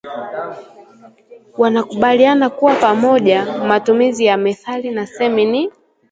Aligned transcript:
wanakubaliana 1.57 2.49
kwa 2.49 2.75
pamoja 2.75 3.45
kuwa 3.45 3.65
matumizi 3.65 4.25
ya 4.25 4.37
methali 4.37 4.91
na 4.91 5.07
semi 5.07 5.45
ni 5.45 5.71